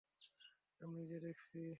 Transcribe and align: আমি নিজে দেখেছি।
আমি 0.81 0.93
নিজে 0.99 1.17
দেখেছি। 1.19 1.61